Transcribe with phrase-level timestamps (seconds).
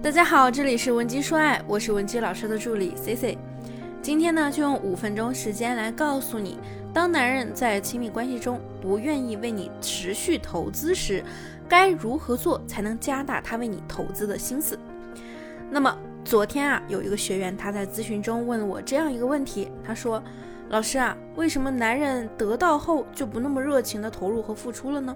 [0.00, 3.36] 大家好，这里是文姬说爱，我是文姬老师的助理 C C。
[4.00, 6.56] 今天呢，就用五分钟时间来告诉你，
[6.94, 11.24] 当男人在亲密关系中不愿意为你持续投资时，
[11.68, 14.78] 该如何做才能加大他为你投资的心思。
[15.68, 20.22] 那么昨天啊，有一个学员他在咨询中问了我这样一个问题，他说
[20.70, 25.14] ：“老师啊，为什么男人得到后就不那么热情的投入和付出了呢？”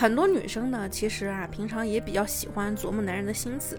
[0.00, 3.78] 很多女生呢，其实啊，平常也比较喜欢琢磨男人的心思，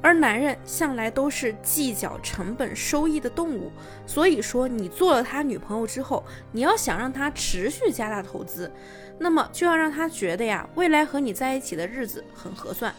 [0.00, 3.70] 而男人向来都是计较成本收益的动物，
[4.06, 8.72] 所以说你做了他女朋友之后，你要想让他持续加大投资，
[9.18, 12.90] 那么就要让他觉得呀，未来和你在一起的日子很合算，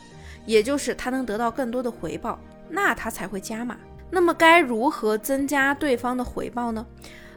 [0.45, 3.79] 也就是他能得到更多的回报，那他才会加码。
[4.12, 6.85] 那么该如何增加对方的回报呢？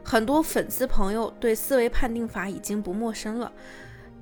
[0.04, 3.50] 很多粉丝朋友对思维判定法已经不陌生了。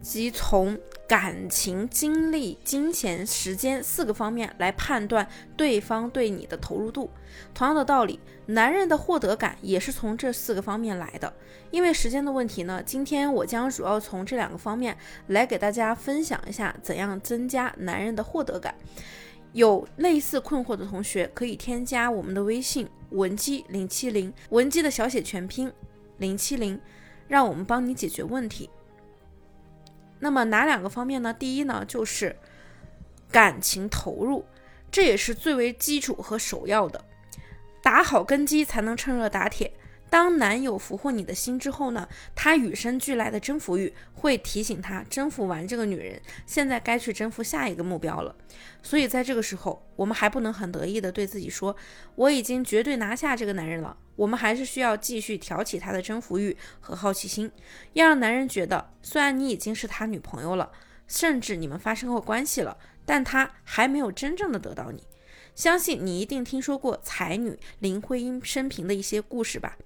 [0.00, 5.26] 即从感情、精力、金钱、时间四个方面来判断
[5.56, 7.10] 对方对你的投入度。
[7.52, 11.32] 同样的道理，男人的获得感也是从这四个方面来的。
[11.70, 14.96] 因为时间的问题呢，今天我将主要从这两个方面
[15.28, 18.74] 来给大家分享一下怎样增加男人的获得感。
[19.52, 25.70] 有类似困惑的同学可以添加我们的微信文姬零七零，文姬的小写全拼
[26.18, 26.80] 零七零，
[27.26, 28.70] 让我们帮你解决问题。
[30.20, 31.34] 那么哪两个方面呢？
[31.34, 32.36] 第一呢，就是
[33.32, 34.44] 感情投入，
[34.90, 37.04] 这也是最为基础和首要的，
[37.82, 39.72] 打好根基才能趁热打铁。
[40.10, 48.34] 当男友俘获你的心之后呢，他与生俱来的征服欲会提醒他，征服完这个女人，现在该去征服下一个目标了。
[48.82, 51.74] 所以在这个时候，我们还不能很得意的对自己说，
[52.16, 53.96] 我已经绝对拿下这个男人了。
[54.16, 57.50] 我们还是需要继续挑起他的征服欲和好奇心，
[57.92, 60.72] 要让男人觉得，虽然你已经是他女朋友了，
[61.06, 65.04] 甚至你们发生过关系了，但他还没有真正的得到你。
[65.54, 69.76] 相信你一定听说过才女林徽因生平的一些故事吧？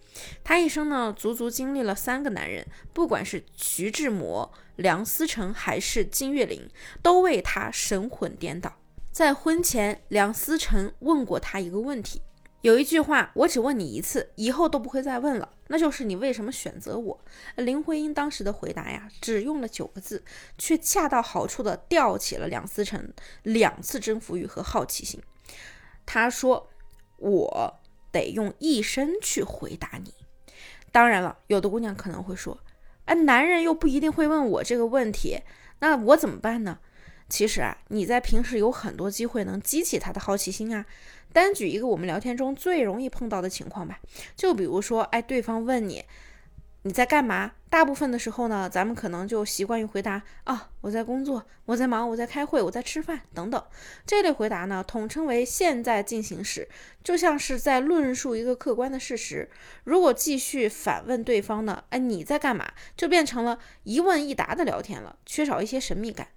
[0.42, 6.68] 她一生呢，足足经历了三个男人，不管是徐志摩、梁思成还是金岳霖，
[7.02, 8.76] 都为她神魂颠倒。
[9.10, 12.20] 在婚前，梁思成问过她一个问题，
[12.62, 17.20] 有一句话，我只问你一次，以后都不会再问了，那就是你为什么选择我？
[17.56, 20.24] 林徽因当时的回答呀，只用了九个字，
[20.58, 23.12] 却恰到好处的吊起了梁思成
[23.42, 25.20] 两次征服欲和好奇心。
[26.06, 26.70] 他说
[27.18, 27.80] ：“我
[28.12, 30.12] 得用一生去回答你。”
[30.92, 32.58] 当然了，有的姑娘可能会说
[33.06, 35.40] ：“哎，男人又不一定会问我这个问题，
[35.80, 36.78] 那我怎么办呢？”
[37.28, 40.84] 其实啊，你在平时有很多机会能激起他的好奇心啊。
[41.32, 43.98] 单举一个我们聊天中最容易碰到的情况吧，
[44.36, 46.04] 就比如说，哎，对方问你。
[46.86, 47.52] 你在干嘛？
[47.70, 53.64] 大部分的时候呢，咱们可能就习惯于回答啊，我在工作，我在忙，我在开会，我在吃饭等等。
[54.04, 56.68] 这类回答呢，统称为现在进行时，
[57.02, 59.50] 就像是在论述一个客观的事实。
[59.84, 62.70] 如果继续反问对方呢，哎，你在干嘛？
[62.94, 66.28] 就变成了一问一答的聊天了，缺少一些神秘感。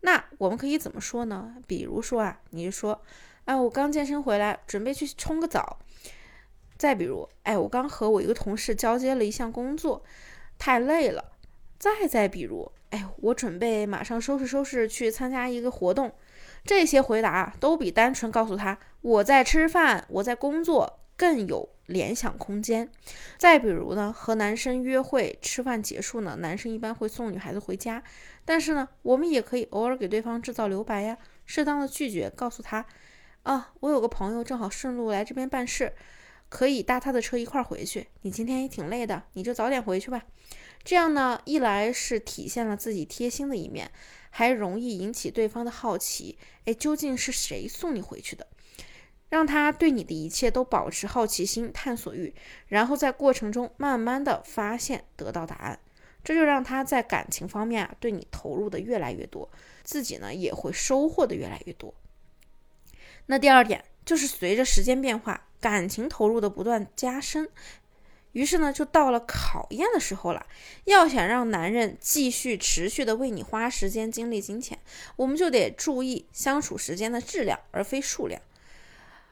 [0.00, 1.54] 那我们可以怎么说呢？
[1.68, 3.00] 比如说啊，你就说，
[3.44, 5.78] 哎，我刚健身回来，准备去冲个澡。
[6.78, 10.02] 再比如，哎，我刚和我一个同事交接了一项工作，
[10.58, 11.32] 太累了。
[11.76, 16.12] 再再比如，哎，我准备马上收拾收拾去参加一个活动。
[16.64, 22.88] 这些回答都比单纯告诉他我在吃饭、我在工作更有联想空间。
[23.36, 28.02] 再比如呢，和男生约会吃饭结束呢，男生一般会送女孩子回家，
[28.44, 32.84] 但是呢，我们也可以偶尔给对方制造留白呀，适当的拒绝，告诉他，
[33.44, 35.92] 啊，我有个朋友正好顺路来这边办事。
[36.48, 38.08] 可以搭他的车一块儿回去。
[38.22, 40.24] 你今天也挺累的，你就早点回去吧。
[40.84, 43.90] 这样呢，一来是体现了自己贴心的一面，
[44.30, 46.38] 还容易引起对方的好奇。
[46.64, 48.46] 哎，究竟是谁送你回去的？
[49.28, 52.34] 让他对你的一切都保持好奇心、探索欲，
[52.68, 55.78] 然后在过程中慢慢的发现，得到答案。
[56.24, 59.50] 这就让他在感情方面啊，对你投入的越来越多，
[59.82, 61.94] 自己呢也会收获的越来越多。
[63.26, 65.47] 那第二点就是随着时间变化。
[65.60, 67.48] 感情投入的不断加深，
[68.32, 70.46] 于是呢，就到了考验的时候了。
[70.84, 74.78] 要想让男人继续持续的为你花时间、精力、金钱，
[75.16, 78.40] 我们就得注意相处时间的质量，而非数量。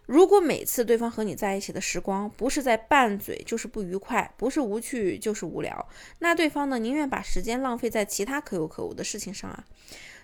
[0.07, 5.89] 如果每次对方和你在一起的时光不是在拌嘴，就是不愉快，不是无趣就是无聊，
[6.21, 9.65] 那对方呢，宁愿把时间浪费在其他可有可无的事情上啊。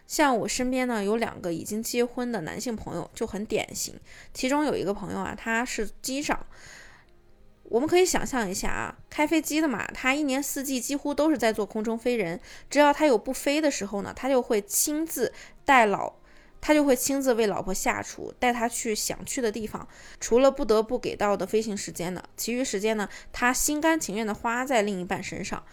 [0.06, 3.98] 像我身边呢有两个已经结婚的男性朋友就很典型，
[4.34, 6.46] 其中有一个朋友啊，他是机长。
[7.64, 12.38] 我们可以想象一下啊，开飞机的嘛，他一年四季几乎都是在做空中飞人。
[12.68, 15.32] 只要他有不飞的时候呢，他就会亲自
[15.64, 16.12] 带老
[16.60, 19.88] 他就会亲自为老婆下厨，带她去想去的地方。
[20.20, 25.64] 除了不得不给到的飞行时间呢，其余时间呢，他心甘情愿的花在另一半身上。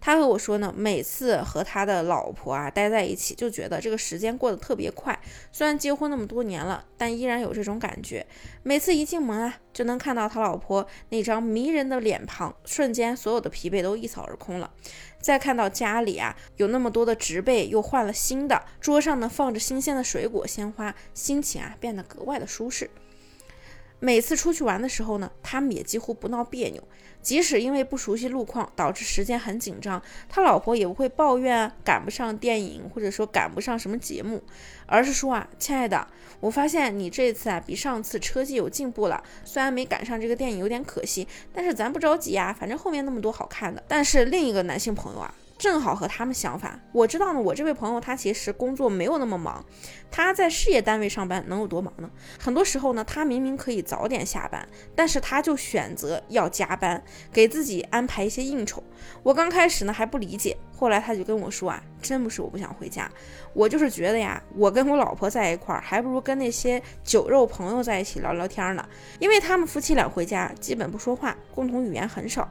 [0.00, 5.18] 他和我说呢，每次和他的老婆啊待在一起，就觉得这个时间过得特别快。
[5.52, 8.24] 虽然结婚那么多年了，但依然有这种感觉。
[8.62, 14.70] 每次一进门啊，就能看到他老婆那张迷人的脸庞，瞬间所有的疲惫都一扫而空了。
[15.20, 22.88] 再看到家里啊有那么多的植被，又换了新的，桌上呢放着新鲜的水果鲜花，心情啊变得格外的舒适。
[24.00, 26.82] 每次出去玩的时候呢，他们也几乎不闹别扭。
[27.20, 34.40] 即使因为不熟悉路况导致时间很紧张，他老婆也不会抱怨赶不上电影，或者说赶不上什么节目，
[34.86, 36.06] 而是说啊，亲爱的，
[36.38, 39.22] 我发现你这次啊比上次车技有进步了。
[39.44, 43.82] 虽然没赶上这个电影有点可惜，但是咱不着急呀，反正后面那么多好看的。
[43.88, 45.34] 但是另一个男性朋友啊。
[45.58, 47.40] 正好和他们相反，我知道呢。
[47.40, 49.64] 我这位朋友他其实工作没有那么忙，
[50.08, 52.08] 他在事业单位上班能有多忙呢？
[52.38, 57.02] 很多时候呢，他明明可以早点下班，但是他就选择要加班，
[57.32, 58.80] 给自己安排一些应酬。
[59.24, 63.10] 我刚开始呢还不理解，后来他就跟我说啊，真不是我不想回家，
[63.52, 68.88] 我就是觉得呀，我跟我老婆在一块儿，还不如跟那些酒肉朋友在一起聊聊天呢。
[69.18, 72.48] 因为他们夫妻俩回家基本不说话，共同语言很少。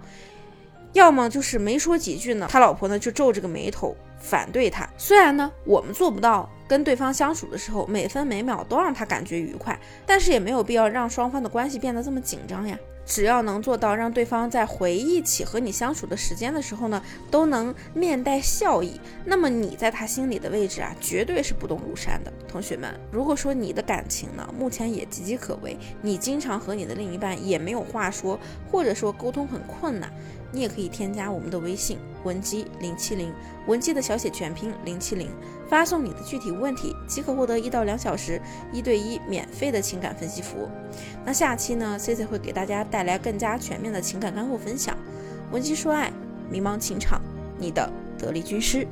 [0.98, 4.88] 要么就是没说几句呢，他老婆呢就皱着个眉头反对他。
[4.98, 12.78] 虽然呢我们做不到跟对方相处的时候每分每秒都让他感觉愉快，但是也没有必要让双方的关系变得这么紧张呀。
[13.08, 17.02] 只要能做到让对方在回忆起和你相处的时间的时候呢，
[17.32, 22.34] 都能面带笑意，那么你在他心里的位置啊，绝对是不动如山的。
[22.50, 28.38] 同学们，如果说你的感情呢目前也岌岌可危，你经常和你的另一半也没有话说，
[28.70, 30.12] 或者说沟通很困难。
[30.50, 33.34] 你也可以添加我们的微信文姬零七零，
[33.68, 35.30] 文姬的小写全拼零七零，
[35.68, 40.70] 发送你的具体问题，即可获得一到两小时一对一免费的情感分析服务。
[41.26, 44.98] 那下期呢，C C 会给大家带带来更加全面的情感干货分享。
[45.52, 46.12] 文姬说爱，
[46.50, 47.22] 迷茫情场，
[47.60, 48.88] 你的得力军师。